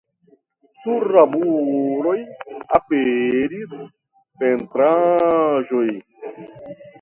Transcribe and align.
Sur 0.83 1.03
la 1.15 1.23
muroj 1.33 2.13
aperis 2.79 3.77
pentraĵoj. 4.41 5.85